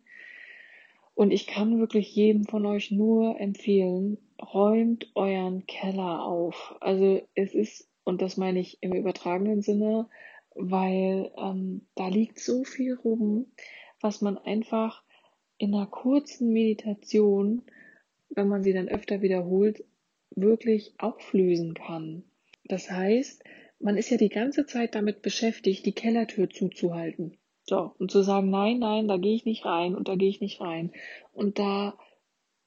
Und 1.15 1.31
ich 1.31 1.47
kann 1.47 1.79
wirklich 1.79 2.17
jedem 2.17 2.47
von 2.47 2.65
euch 2.65 2.91
nur 2.91 3.39
empfehlen, 3.39 4.17
räumt 4.41 5.11
euren 5.15 5.67
Keller 5.67 6.25
auf. 6.25 6.75
Also 6.81 7.21
es 7.35 7.53
ist, 7.55 7.87
und 8.05 8.23
das 8.23 8.39
meine 8.39 8.61
ich 8.61 8.79
im 8.81 8.95
übertragenen 8.95 9.61
Sinne, 9.61 10.09
weil 10.55 11.33
ähm, 11.37 11.83
da 11.97 12.09
liegt 12.09 12.41
so 12.41 12.65
viel 12.65 12.95
rum, 12.95 13.53
was 14.01 14.23
man 14.23 14.39
einfach 14.39 15.03
in 15.59 15.75
einer 15.75 15.87
kurzen 15.87 16.53
Meditation, 16.53 17.63
wenn 18.31 18.49
man 18.49 18.63
sie 18.63 18.73
dann 18.73 18.89
öfter 18.89 19.23
wiederholt, 19.23 19.85
wirklich 20.31 20.95
auflösen 20.99 21.75
kann. 21.75 22.23
Das 22.65 22.91
heißt, 22.91 23.43
man 23.81 23.97
ist 23.97 24.11
ja 24.11 24.17
die 24.17 24.29
ganze 24.29 24.67
Zeit 24.67 24.95
damit 24.95 25.23
beschäftigt, 25.23 25.85
die 25.87 25.93
Kellertür 25.93 26.49
zuzuhalten. 26.51 27.37
So, 27.65 27.93
und 27.99 28.11
zu 28.11 28.23
sagen, 28.23 28.51
nein, 28.51 28.79
nein, 28.79 29.09
da 29.09 29.19
gehe 29.19 29.35
ich 29.35 29.45
nicht 29.45 29.65
rein 29.65 29.95
und 29.95 30.09
da 30.09 30.15
gehe 30.15 30.31
ich 30.31 30.41
nicht 30.41 30.61
rein. 30.61 30.93
Und 31.33 31.59
da 31.59 31.99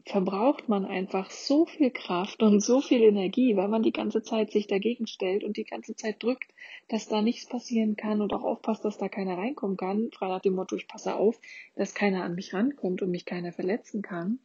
verbraucht 0.06 0.70
man 0.70 0.86
einfach 0.86 1.30
so 1.30 1.66
viel 1.66 1.92
Kraft 1.92 2.42
und 2.42 2.62
so 2.62 2.82
viel 2.82 3.02
Energie, 3.02 3.56
weil 3.56 3.68
man 3.68 3.84
die 3.84 3.92
ganze 3.92 4.24
Zeit 4.24 4.52
sich 4.52 4.68
dagegen 4.68 5.08
stellt 5.08 5.44
und 5.44 5.58
die 5.58 5.64
ganze 5.64 5.96
Zeit 5.96 6.24
drückt, 6.24 6.52
dass 6.88 7.08
da 7.08 7.22
nichts 7.22 7.48
passieren 7.48 7.96
kann 7.96 8.22
und 8.22 8.34
auch 8.34 8.44
aufpasst, 8.44 8.86
dass 8.86 8.98
da 8.98 9.10
keiner 9.10 9.38
reinkommen 9.38 9.78
kann, 9.78 10.10
frei 10.12 10.28
nach 10.28 10.42
dem 10.42 10.56
Motto, 10.56 10.76
ich 10.76 10.88
passe 10.88 11.16
auf, 11.16 11.40
dass 11.76 11.94
keiner 11.94 12.24
an 12.24 12.36
mich 12.36 12.54
rankommt 12.54 13.02
und 13.02 13.12
mich 13.12 13.26
keiner 13.26 13.52
verletzen 13.52 14.02
kann. 14.02 14.40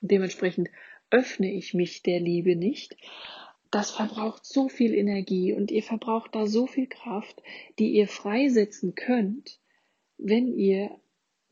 Und 0.00 0.10
dementsprechend 0.10 0.70
öffne 1.10 1.52
ich 1.52 1.74
mich 1.74 2.02
der 2.02 2.20
Liebe 2.20 2.56
nicht. 2.56 2.96
Das 3.70 3.90
verbraucht 3.90 4.44
so 4.44 4.68
viel 4.68 4.94
Energie 4.94 5.52
und 5.52 5.70
ihr 5.70 5.82
verbraucht 5.82 6.34
da 6.34 6.46
so 6.46 6.66
viel 6.66 6.88
Kraft, 6.88 7.40
die 7.78 7.92
ihr 7.92 8.08
freisetzen 8.08 8.94
könnt, 8.94 9.60
wenn 10.18 10.52
ihr 10.52 10.90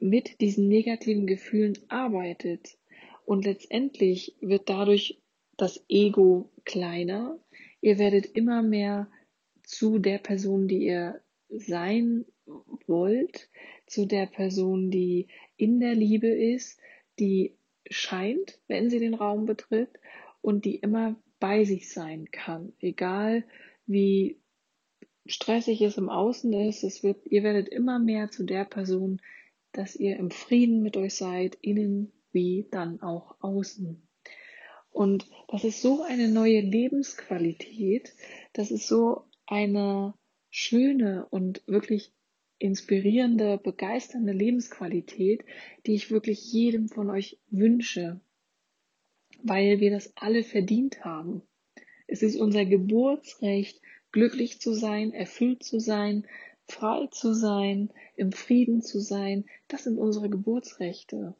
mit 0.01 0.41
diesen 0.41 0.69
negativen 0.69 1.27
Gefühlen 1.27 1.79
arbeitet 1.89 2.78
und 3.29 3.45
letztendlich 3.45 4.35
wird 4.41 4.71
dadurch 4.71 5.21
das 5.59 5.85
Ego 5.91 6.51
kleiner. 6.65 7.39
Ihr 7.83 7.99
werdet 7.99 8.25
immer 8.25 8.63
mehr 8.63 9.11
zu 9.65 9.99
der 9.99 10.17
Person, 10.17 10.67
die 10.67 10.87
ihr 10.87 11.21
sein 11.51 12.25
wollt, 12.87 13.51
zu 13.87 14.07
der 14.07 14.25
Person, 14.25 14.91
die 14.91 15.27
in 15.59 15.79
der 15.79 15.95
Liebe 15.95 16.29
ist, 16.29 16.81
die 17.19 17.55
scheint, 17.91 18.61
wenn 18.67 18.89
sie 18.89 18.99
den 18.99 19.13
Raum 19.13 19.45
betritt 19.45 19.91
und 20.41 20.65
die 20.65 20.77
immer 20.77 21.15
bei 21.39 21.65
sich 21.65 21.93
sein 21.93 22.31
kann, 22.31 22.73
egal 22.81 23.45
wie 23.85 24.39
stressig 25.27 25.83
es 25.83 25.99
im 25.99 26.09
Außen 26.09 26.51
ist, 26.55 26.83
es 26.83 27.03
wird, 27.03 27.27
ihr 27.27 27.43
werdet 27.43 27.69
immer 27.69 27.99
mehr 27.99 28.31
zu 28.31 28.45
der 28.45 28.65
Person, 28.65 29.21
dass 29.73 29.97
ihr 29.97 30.17
im 30.17 30.31
Frieden 30.31 30.83
mit 30.83 30.97
euch 30.97 31.15
seid, 31.15 31.59
innen 31.61 32.11
wie 32.39 32.69
dann 32.71 33.03
auch 33.03 33.35
außen. 33.41 34.01
Und 34.93 35.27
das 35.49 35.65
ist 35.65 35.83
so 35.83 36.03
eine 36.03 36.29
neue 36.29 36.61
Lebensqualität, 36.61 38.13
das 38.53 38.71
ist 38.71 38.87
so 38.87 39.25
eine 39.47 40.15
schöne 40.51 41.27
und 41.31 41.63
wirklich 41.67 42.13
inspirierende, 42.59 43.59
begeisternde 43.59 44.33
Lebensqualität, 44.33 45.45
die 45.85 45.95
ich 45.95 46.13
wirklich 46.13 46.53
jedem 46.53 46.89
von 46.89 47.11
euch 47.11 47.41
wünsche, 47.51 48.21
weil 49.43 49.81
wir 49.81 49.91
das 49.91 50.13
alle 50.17 50.45
verdient 50.45 51.05
haben. 51.05 51.43
Es 52.07 52.23
ist 52.23 52.37
unser 52.37 52.65
Geburtsrecht, 52.65 53.81
glücklich 54.13 54.61
zu 54.61 54.75
sein, 54.75 55.13
erfüllt 55.13 55.65
zu 55.65 55.81
sein, 55.81 56.27
frei 56.67 57.07
zu 57.11 57.35
sein, 57.35 57.91
im 58.17 58.33
Frieden 58.33 58.83
zu 58.83 59.01
sein. 59.01 59.45
Das 59.69 59.85
sind 59.85 59.99
unsere 59.99 60.29
Geburtsrechte. 60.29 61.35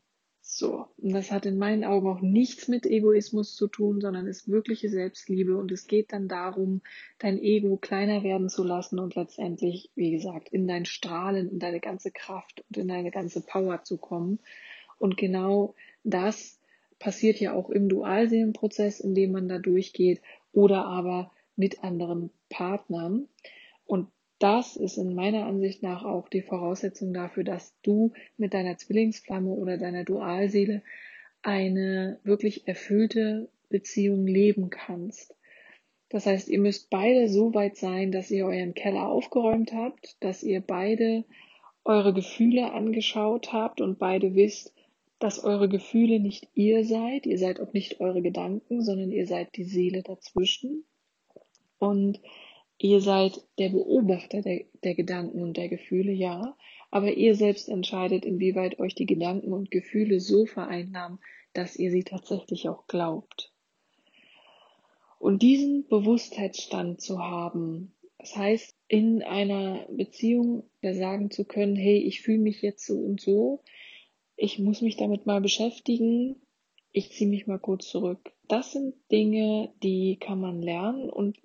So, 0.51 0.89
und 0.97 1.13
das 1.13 1.31
hat 1.31 1.45
in 1.45 1.59
meinen 1.59 1.85
Augen 1.85 2.09
auch 2.09 2.23
nichts 2.23 2.69
mit 2.69 2.87
Egoismus 2.87 3.55
zu 3.55 3.69
tun, 3.69 4.01
sondern 4.01 4.27
ist 4.27 4.49
wirkliche 4.49 4.89
Selbstliebe 4.89 5.55
und 5.59 5.71
es 5.71 5.87
geht 5.87 6.11
dann 6.11 6.27
darum, 6.27 6.81
dein 7.19 7.39
Ego 7.39 7.77
kleiner 7.77 8.23
werden 8.23 8.49
zu 8.49 8.65
lassen 8.65 8.99
und 8.99 9.15
letztendlich, 9.15 9.91
wie 9.95 10.11
gesagt, 10.11 10.49
in 10.49 10.67
dein 10.67 10.87
Strahlen, 10.87 11.51
in 11.51 11.59
deine 11.59 11.81
ganze 11.81 12.11
Kraft 12.11 12.65
und 12.67 12.79
in 12.79 12.89
deine 12.89 13.11
ganze 13.11 13.43
Power 13.43 13.85
zu 13.85 13.99
kommen. 13.99 14.39
Und 14.99 15.19
genau 15.19 15.75
das 16.03 16.59
passiert 16.99 17.39
ja 17.41 17.53
auch 17.53 17.69
im 17.69 17.91
Dualseelenprozess, 17.91 19.01
in 19.01 19.15
dem 19.15 19.33
man 19.33 19.49
da 19.49 19.59
durchgeht 19.59 20.23
oder 20.53 20.87
aber 20.87 21.31
mit 21.57 21.85
anderen 21.85 22.31
Partnern. 22.49 23.29
Und 23.85 24.09
das 24.39 24.77
ist 24.77 24.99
in 24.99 25.15
meiner 25.15 25.47
Ansicht 25.47 25.83
nach 25.83 26.05
auch 26.05 26.29
die 26.29 26.43
Voraussetzung 26.43 27.13
dafür, 27.13 27.45
dass 27.45 27.75
du 27.83 28.13
mit 28.37 28.55
deiner 28.55 28.77
Zwillingsflamme 28.77 29.51
oder 29.51 29.79
deiner 29.79 30.05
Dualseele 30.05 30.83
eine 31.43 32.21
wirklich 32.25 32.69
erfüllte 32.69 33.49
Beziehung 33.69 34.27
leben 34.27 34.71
kannst. 34.71 35.35
Das 36.09 36.27
heißt, 36.27 36.49
ihr 36.49 36.59
müsst 36.59 36.89
beide 36.89 37.29
so 37.29 37.53
weit 37.55 37.77
sein, 37.77 38.13
dass 38.13 38.31
ihr 38.31 38.47
euren 38.47 38.75
Keller 38.75 39.09
aufgeräumt 39.09 39.73
habt, 39.73 40.17
dass 40.21 40.43
ihr 40.43 40.61
beide 40.61 41.25
eure 41.85 42.15
Gefühle 42.15 42.73
angeschaut 42.73 43.53
habt 43.53 43.81
und 43.81 43.99
beide 43.99 44.35
wisst, 44.35 44.75
dass 45.19 45.43
eure 45.43 45.69
Gefühle 45.69 46.21
nicht 46.21 46.49
ihr 46.55 46.85
seid, 46.85 47.27
ihr 47.27 47.39
seid 47.39 47.61
auch 47.61 47.73
nicht 47.73 48.01
eure 48.01 48.23
Gedanken, 48.23 48.83
sondern 48.83 49.11
ihr 49.11 49.27
seid 49.27 49.57
die 49.57 49.65
Seele 49.65 50.03
dazwischen. 50.03 50.85
Und 51.79 52.21
Ihr 52.81 53.01
seid 53.01 53.43
der 53.59 53.71
Beobachter 53.71 54.41
der, 54.41 54.65
der, 54.85 54.95
Gedanken 54.95 55.43
und 55.43 55.57
der 55.57 55.69
Gefühle, 55.69 56.13
ja, 56.13 56.57
aber 56.91 57.13
ihr 57.13 57.35
selbst 57.35 57.69
entscheidet, 57.69 58.25
inwieweit 58.25 58.79
euch 58.79 58.95
die 58.95 59.07
Gedanken 59.07 59.53
und 59.53 59.71
Gefühle 59.71 60.21
so 60.21 60.47
vereinnahmen, 60.47 61.19
dass 61.53 61.77
ihr 61.77 61.91
sie 61.91 62.05
tatsächlich 62.05 62.69
auch 62.69 62.87
glaubt. 62.87 63.53
Und 65.19 65.43
diesen 65.43 65.89
Bewusstheitsstand 65.89 67.01
zu 67.01 67.19
haben, 67.19 67.95
das 68.19 68.37
heißt, 68.37 68.77
in 68.87 69.23
einer 69.23 69.85
Beziehung 69.91 70.71
sagen 70.81 71.33
zu 71.33 71.45
können, 71.45 71.75
hey, 71.75 71.99
ich 71.99 72.23
fühle 72.23 72.39
mich 72.39 72.63
jetzt 72.63 72.87
so 72.87 72.95
und 72.95 73.21
so, 73.21 73.63
ich 74.37 74.61
muss 74.61 74.83
mich 74.83 74.97
damit 74.97 75.27
mal 75.27 75.41
beschäftigen, 75.41 76.37
ich 76.93 77.11
ziehe 77.11 77.29
mich 77.29 77.49
mal 77.49 77.59
kurz 77.59 77.89
zurück. 77.89 78.33
Das 78.47 78.73
sind 78.73 78.95
Dinge, 79.11 79.73
die 79.83 80.17
kann 80.21 80.41
man 80.41 80.63
lernen 80.63 81.11
und 81.11 81.37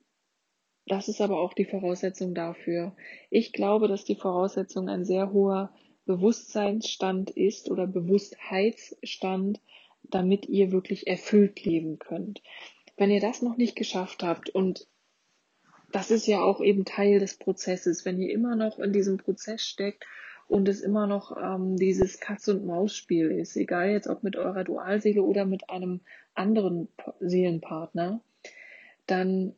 das 0.85 1.07
ist 1.07 1.21
aber 1.21 1.39
auch 1.39 1.53
die 1.53 1.65
Voraussetzung 1.65 2.33
dafür. 2.33 2.95
Ich 3.29 3.53
glaube, 3.53 3.87
dass 3.87 4.03
die 4.03 4.15
Voraussetzung 4.15 4.89
ein 4.89 5.05
sehr 5.05 5.31
hoher 5.31 5.71
Bewusstseinsstand 6.05 7.29
ist 7.29 7.71
oder 7.71 7.87
Bewusstheitsstand, 7.87 9.61
damit 10.03 10.47
ihr 10.47 10.71
wirklich 10.71 11.07
erfüllt 11.07 11.63
leben 11.63 11.99
könnt. 11.99 12.41
Wenn 12.97 13.09
ihr 13.09 13.21
das 13.21 13.41
noch 13.41 13.55
nicht 13.55 13.75
geschafft 13.75 14.23
habt 14.23 14.49
und 14.49 14.87
das 15.91 16.11
ist 16.11 16.27
ja 16.27 16.41
auch 16.41 16.59
eben 16.59 16.85
Teil 16.85 17.19
des 17.19 17.37
Prozesses, 17.37 18.03
wenn 18.03 18.19
ihr 18.19 18.31
immer 18.31 18.55
noch 18.55 18.79
in 18.79 18.91
diesem 18.91 19.17
Prozess 19.17 19.61
steckt 19.61 20.05
und 20.47 20.67
es 20.67 20.81
immer 20.81 21.07
noch 21.07 21.37
ähm, 21.37 21.77
dieses 21.77 22.19
Katz-und-Maus-Spiel 22.19 23.31
ist, 23.31 23.55
egal 23.55 23.91
jetzt 23.91 24.07
ob 24.07 24.23
mit 24.23 24.35
eurer 24.35 24.63
Dualseele 24.63 25.21
oder 25.21 25.45
mit 25.45 25.69
einem 25.69 26.01
anderen 26.33 26.89
Seelenpartner, 27.19 28.21
dann 29.05 29.55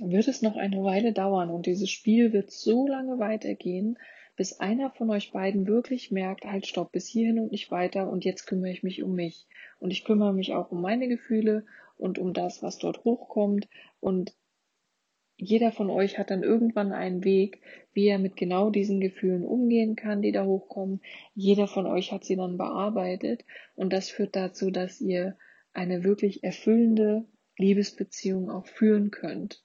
wird 0.00 0.28
es 0.28 0.42
noch 0.42 0.56
eine 0.56 0.82
Weile 0.82 1.12
dauern 1.12 1.50
und 1.50 1.66
dieses 1.66 1.90
Spiel 1.90 2.32
wird 2.32 2.50
so 2.50 2.86
lange 2.86 3.18
weitergehen, 3.18 3.98
bis 4.36 4.60
einer 4.60 4.90
von 4.90 5.10
euch 5.10 5.32
beiden 5.32 5.66
wirklich 5.66 6.10
merkt, 6.10 6.44
halt 6.44 6.66
stopp, 6.66 6.92
bis 6.92 7.06
hierhin 7.06 7.38
und 7.38 7.52
nicht 7.52 7.70
weiter 7.70 8.10
und 8.10 8.24
jetzt 8.24 8.46
kümmere 8.46 8.70
ich 8.70 8.82
mich 8.82 9.02
um 9.02 9.14
mich. 9.14 9.46
Und 9.78 9.90
ich 9.90 10.04
kümmere 10.04 10.32
mich 10.32 10.52
auch 10.54 10.70
um 10.70 10.80
meine 10.80 11.08
Gefühle 11.08 11.66
und 11.98 12.18
um 12.18 12.32
das, 12.32 12.62
was 12.62 12.78
dort 12.78 13.04
hochkommt 13.04 13.68
und 14.00 14.34
jeder 15.44 15.72
von 15.72 15.90
euch 15.90 16.18
hat 16.18 16.30
dann 16.30 16.44
irgendwann 16.44 16.92
einen 16.92 17.24
Weg, 17.24 17.60
wie 17.92 18.06
er 18.06 18.20
mit 18.20 18.36
genau 18.36 18.70
diesen 18.70 19.00
Gefühlen 19.00 19.44
umgehen 19.44 19.96
kann, 19.96 20.22
die 20.22 20.30
da 20.30 20.44
hochkommen. 20.44 21.00
Jeder 21.34 21.66
von 21.66 21.86
euch 21.86 22.12
hat 22.12 22.24
sie 22.24 22.36
dann 22.36 22.58
bearbeitet 22.58 23.44
und 23.74 23.92
das 23.92 24.08
führt 24.08 24.36
dazu, 24.36 24.70
dass 24.70 25.00
ihr 25.00 25.36
eine 25.72 26.04
wirklich 26.04 26.44
erfüllende 26.44 27.24
Liebesbeziehung 27.58 28.50
auch 28.50 28.66
führen 28.66 29.10
könnt. 29.10 29.64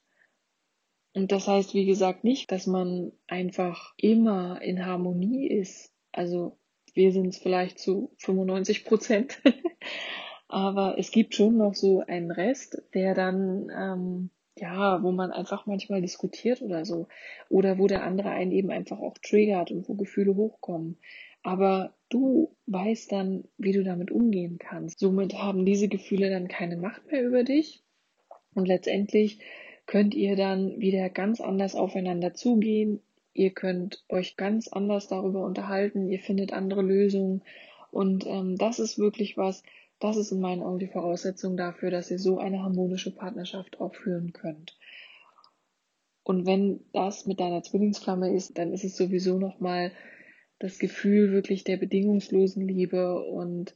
Und 1.18 1.32
das 1.32 1.48
heißt, 1.48 1.74
wie 1.74 1.84
gesagt, 1.84 2.22
nicht, 2.22 2.52
dass 2.52 2.68
man 2.68 3.10
einfach 3.26 3.92
immer 3.96 4.62
in 4.62 4.86
Harmonie 4.86 5.48
ist. 5.48 5.92
Also 6.12 6.56
wir 6.94 7.10
sind 7.10 7.30
es 7.30 7.38
vielleicht 7.38 7.80
zu 7.80 8.12
95 8.18 8.84
Prozent. 8.84 9.42
Aber 10.48 10.96
es 10.96 11.10
gibt 11.10 11.34
schon 11.34 11.56
noch 11.56 11.74
so 11.74 12.04
einen 12.06 12.30
Rest, 12.30 12.80
der 12.94 13.16
dann, 13.16 13.68
ähm, 13.76 14.30
ja, 14.60 15.02
wo 15.02 15.10
man 15.10 15.32
einfach 15.32 15.66
manchmal 15.66 16.02
diskutiert 16.02 16.62
oder 16.62 16.84
so. 16.84 17.08
Oder 17.48 17.80
wo 17.80 17.88
der 17.88 18.04
andere 18.04 18.30
einen 18.30 18.52
eben 18.52 18.70
einfach 18.70 19.00
auch 19.00 19.18
triggert 19.18 19.72
und 19.72 19.88
wo 19.88 19.94
Gefühle 19.94 20.36
hochkommen. 20.36 20.98
Aber 21.42 21.96
du 22.10 22.54
weißt 22.66 23.10
dann, 23.10 23.42
wie 23.56 23.72
du 23.72 23.82
damit 23.82 24.12
umgehen 24.12 24.58
kannst. 24.60 25.00
Somit 25.00 25.34
haben 25.34 25.66
diese 25.66 25.88
Gefühle 25.88 26.30
dann 26.30 26.46
keine 26.46 26.76
Macht 26.76 27.10
mehr 27.10 27.26
über 27.26 27.42
dich. 27.42 27.82
Und 28.54 28.66
letztendlich 28.66 29.40
könnt 29.88 30.14
ihr 30.14 30.36
dann 30.36 30.78
wieder 30.80 31.08
ganz 31.08 31.40
anders 31.40 31.74
aufeinander 31.74 32.34
zugehen. 32.34 33.00
Ihr 33.32 33.50
könnt 33.50 34.04
euch 34.10 34.36
ganz 34.36 34.68
anders 34.68 35.08
darüber 35.08 35.44
unterhalten. 35.44 36.10
Ihr 36.10 36.20
findet 36.20 36.52
andere 36.52 36.82
Lösungen. 36.82 37.42
Und 37.90 38.26
ähm, 38.26 38.56
das 38.56 38.80
ist 38.80 38.98
wirklich 38.98 39.38
was, 39.38 39.62
das 39.98 40.18
ist 40.18 40.30
in 40.30 40.40
meinen 40.40 40.62
Augen 40.62 40.78
die 40.78 40.88
Voraussetzung 40.88 41.56
dafür, 41.56 41.90
dass 41.90 42.10
ihr 42.10 42.18
so 42.18 42.38
eine 42.38 42.62
harmonische 42.62 43.14
Partnerschaft 43.14 43.80
auch 43.80 43.94
führen 43.94 44.34
könnt. 44.34 44.78
Und 46.22 46.44
wenn 46.44 46.80
das 46.92 47.24
mit 47.24 47.40
deiner 47.40 47.62
Zwillingsflamme 47.62 48.34
ist, 48.34 48.58
dann 48.58 48.74
ist 48.74 48.84
es 48.84 48.94
sowieso 48.94 49.38
nochmal 49.38 49.92
das 50.58 50.78
Gefühl 50.78 51.32
wirklich 51.32 51.64
der 51.64 51.78
bedingungslosen 51.78 52.68
Liebe 52.68 53.24
und 53.24 53.74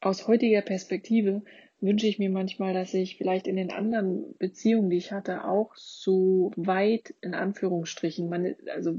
aus 0.00 0.26
heutiger 0.26 0.62
Perspektive 0.62 1.42
wünsche 1.80 2.06
ich 2.06 2.18
mir 2.18 2.30
manchmal, 2.30 2.74
dass 2.74 2.94
ich 2.94 3.16
vielleicht 3.16 3.46
in 3.46 3.56
den 3.56 3.70
anderen 3.70 4.36
Beziehungen, 4.38 4.90
die 4.90 4.96
ich 4.96 5.12
hatte, 5.12 5.44
auch 5.44 5.74
so 5.76 6.52
weit 6.56 7.14
in 7.20 7.34
Anführungsstrichen, 7.34 8.28
meine, 8.28 8.56
also 8.74 8.96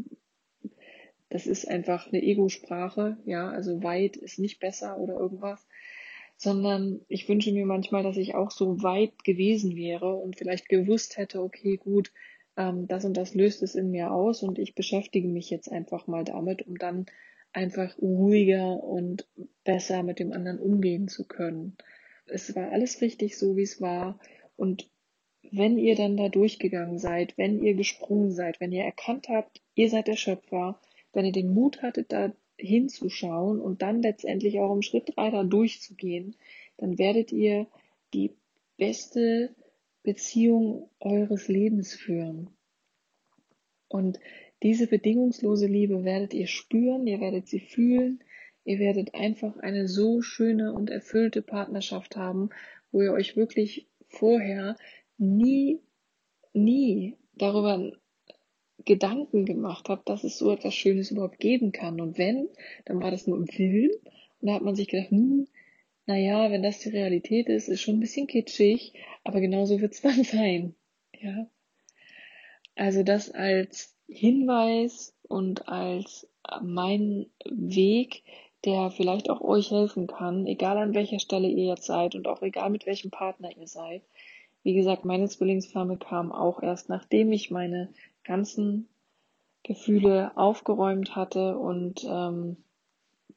das 1.30 1.46
ist 1.46 1.68
einfach 1.68 2.08
eine 2.08 2.22
Ego-Sprache, 2.24 3.18
ja, 3.26 3.50
also 3.50 3.84
weit 3.84 4.18
ist 4.18 4.40
nicht 4.40 4.60
besser 4.60 4.98
oder 4.98 5.16
irgendwas, 5.16 5.68
sondern 6.38 7.02
ich 7.08 7.28
wünsche 7.28 7.52
mir 7.52 7.66
manchmal, 7.66 8.04
dass 8.04 8.18
ich 8.18 8.34
auch 8.34 8.52
so 8.52 8.82
weit 8.82 9.24
gewesen 9.24 9.76
wäre 9.76 10.16
und 10.16 10.38
vielleicht 10.38 10.70
gewusst 10.70 11.18
hätte, 11.18 11.42
okay, 11.42 11.78
gut, 11.78 12.12
ähm, 12.58 12.88
das 12.88 13.06
und 13.06 13.18
das 13.18 13.36
löst 13.36 13.62
es 13.62 13.76
in 13.76 13.92
mir 13.92 14.12
aus 14.12 14.42
und 14.42 14.58
ich 14.58 14.74
beschäftige 14.74 15.28
mich 15.28 15.50
jetzt 15.50 15.72
einfach 15.72 16.08
mal 16.08 16.24
damit, 16.24 16.66
um 16.66 16.78
dann 16.78 17.06
einfach 17.52 17.98
ruhiger 18.00 18.84
und 18.84 19.28
besser 19.64 20.04
mit 20.04 20.20
dem 20.20 20.32
anderen 20.34 20.60
umgehen 20.60 21.08
zu 21.08 21.28
können. 21.28 21.78
Es 22.32 22.56
war 22.56 22.72
alles 22.72 23.02
richtig 23.02 23.38
so, 23.38 23.58
wie 23.58 23.64
es 23.64 23.82
war 23.82 24.20
und 24.56 24.90
wenn 25.52 25.78
ihr 25.78 25.96
dann 25.96 26.18
da 26.18 26.30
durchgegangen 26.30 27.00
seid, 27.00 27.38
wenn 27.38 27.64
ihr 27.64 27.74
gesprungen 27.74 28.32
seid, 28.32 28.60
wenn 28.60 28.72
ihr 28.72 28.84
erkannt 28.84 29.30
habt, 29.30 29.62
ihr 29.74 29.90
seid 29.90 30.08
der 30.08 30.16
Schöpfer, 30.16 30.80
wenn 31.14 31.26
ihr 31.26 31.32
den 31.32 31.54
Mut 31.54 31.82
hattet, 31.82 32.12
da 32.12 32.34
hinzuschauen 32.58 33.60
und 33.60 33.82
dann 33.82 34.02
letztendlich 34.02 34.60
auch 34.60 34.74
im 34.74 34.82
Schritt 34.82 35.16
drei 35.16 35.32
da 35.32 35.44
durchzugehen, 35.44 36.36
dann 36.78 36.98
werdet 36.98 37.32
ihr 37.32 37.68
die 38.14 38.36
beste 38.78 39.56
Beziehung 40.04 40.90
eures 41.00 41.48
Lebens 41.48 41.94
führen. 41.94 42.50
Und 43.88 44.20
diese 44.62 44.88
bedingungslose 44.88 45.68
Liebe 45.68 46.04
werdet 46.04 46.34
ihr 46.34 46.48
spüren, 46.48 47.08
ihr 47.08 47.22
werdet 47.22 47.48
sie 47.48 47.60
fühlen, 47.60 48.24
ihr 48.70 48.78
werdet 48.78 49.16
einfach 49.16 49.58
eine 49.58 49.88
so 49.88 50.22
schöne 50.22 50.74
und 50.74 50.92
erfüllte 50.92 51.42
Partnerschaft 51.42 52.16
haben, 52.16 52.52
wo 52.92 53.02
ihr 53.02 53.12
euch 53.14 53.36
wirklich 53.36 53.88
vorher 54.06 54.76
nie, 55.18 55.80
nie 56.54 57.18
darüber 57.34 57.92
Gedanken 58.86 59.46
gemacht 59.46 59.90
habe, 59.90 60.04
dass 60.06 60.24
es 60.24 60.38
so 60.38 60.52
etwas 60.52 60.76
Schönes 60.76 61.10
überhaupt 61.10 61.40
geben 61.40 61.72
kann. 61.72 62.00
Und 62.00 62.20
wenn, 62.20 62.48
dann 62.86 63.02
war 63.02 63.10
das 63.10 63.26
nur 63.26 63.38
im 63.38 63.48
Film. 63.48 63.90
Und 64.40 64.48
da 64.48 64.54
hat 64.54 64.62
man 64.62 64.76
sich 64.76 64.88
gedacht, 64.88 65.10
hm, 65.10 65.48
naja, 66.06 66.52
wenn 66.52 66.62
das 66.62 66.78
die 66.78 66.90
Realität 66.90 67.50
ist, 67.50 67.70
ist 67.70 67.82
schon 67.82 67.96
ein 67.96 68.02
bisschen 68.02 68.28
kitschig, 68.28 68.94
aber 69.24 69.42
genauso 69.42 69.82
wird 69.82 69.94
es 69.94 70.02
dann 70.04 70.24
sein. 70.24 70.76
Ja. 71.20 71.50
Also 72.76 73.02
das 73.02 73.32
als 73.32 73.96
Hinweis 74.08 75.16
und 75.28 75.68
als 75.68 76.30
mein 76.62 77.26
Weg, 77.50 78.22
der 78.66 78.92
vielleicht 78.92 79.30
auch 79.30 79.42
euch 79.42 79.72
helfen 79.72 80.08
kann, 80.08 80.46
egal 80.46 80.78
an 80.78 80.94
welcher 80.94 81.20
Stelle 81.20 81.48
ihr 81.48 81.66
jetzt 81.66 81.86
seid 81.86 82.16
und 82.16 82.28
auch 82.28 82.42
egal 82.42 82.70
mit 82.70 82.86
welchem 82.86 83.12
Partner 83.12 83.56
ihr 83.56 83.68
seid. 83.68 84.02
Wie 84.64 84.74
gesagt, 84.74 85.06
meine 85.06 85.30
Zwillingsflamme 85.30 85.98
kam 85.98 86.32
auch 86.32 86.62
erst 86.62 86.90
nachdem 86.90 87.32
ich 87.32 87.52
meine 87.52 87.90
ganzen 88.24 88.90
Gefühle 89.64 90.36
aufgeräumt 90.36 91.16
hatte 91.16 91.58
und 91.58 92.06
ähm, 92.10 92.58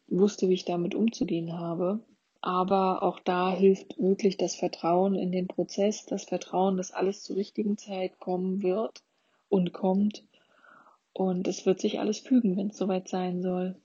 wusste, 0.09 0.49
wie 0.49 0.55
ich 0.55 0.65
damit 0.65 0.95
umzugehen 0.95 1.59
habe. 1.59 2.01
Aber 2.41 3.03
auch 3.03 3.21
da 3.21 3.53
hilft 3.53 3.99
wirklich 3.99 4.37
das 4.37 4.57
Vertrauen 4.57 5.15
in 5.15 5.31
den 5.31 5.47
Prozess, 5.47 6.07
das 6.07 6.25
Vertrauen, 6.25 6.77
dass 6.77 6.91
alles 6.91 7.23
zur 7.23 7.37
richtigen 7.37 7.79
Zeit 7.79 8.19
kommen 8.19 8.63
wird 8.63 9.03
und 9.49 9.73
kommt. 9.73 10.25
Und 11.13 11.47
es 11.47 11.67
wird 11.67 11.81
sich 11.81 12.01
alles 12.01 12.19
fügen, 12.19 12.57
wenn 12.57 12.69
es 12.69 12.79
soweit 12.79 13.09
sein 13.09 13.43
soll. 13.43 13.77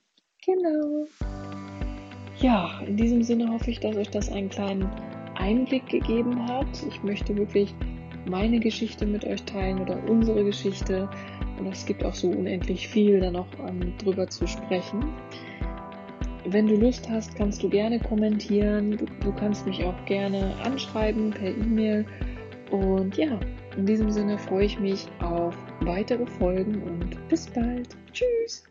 Genau. 0.47 1.05
Ja, 2.39 2.79
in 2.87 2.95
diesem 2.95 3.21
Sinne 3.21 3.51
hoffe 3.51 3.69
ich, 3.69 3.81
dass 3.81 3.97
euch 3.97 4.09
das 4.09 4.31
einen 4.31 4.49
kleinen 4.49 4.89
Einblick 5.35 5.87
gegeben 5.87 6.47
hat. 6.47 6.67
Ich 6.88 7.03
möchte 7.03 7.36
wirklich 7.36 7.75
meine 8.29 8.60
Geschichte 8.62 9.05
mit 9.05 9.25
euch 9.25 9.43
teilen 9.43 9.81
oder 9.81 9.99
unsere 10.10 10.45
Geschichte. 10.45 11.10
Und 11.60 11.67
es 11.67 11.86
gibt 11.86 12.03
auch 12.05 12.13
so 12.13 12.29
unendlich 12.29 12.88
viel 12.88 13.19
da 13.19 13.29
noch 13.29 13.47
um, 13.60 13.97
drüber 13.97 14.29
zu 14.29 14.47
sprechen. 14.47 15.03
Wenn 16.45 16.67
du 16.67 16.77
Lust 16.77 17.10
hast, 17.10 17.36
kannst 17.36 17.62
du 17.62 17.69
gerne 17.69 17.99
kommentieren. 17.99 18.91
Du, 18.91 19.05
du 19.05 19.33
kannst 19.33 19.65
mich 19.65 19.83
auch 19.83 20.05
gerne 20.05 20.55
anschreiben 20.63 21.31
per 21.31 21.49
E-Mail. 21.49 22.05
Und 22.71 23.17
ja, 23.17 23.38
in 23.75 23.86
diesem 23.86 24.12
Sinne 24.12 24.38
freue 24.38 24.65
ich 24.65 24.79
mich 24.79 25.07
auf 25.19 25.57
weitere 25.81 26.25
Folgen 26.25 26.81
und 26.83 27.27
bis 27.27 27.47
bald. 27.47 27.89
Tschüss! 28.13 28.63